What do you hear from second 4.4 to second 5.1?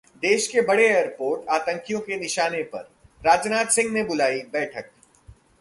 बैठक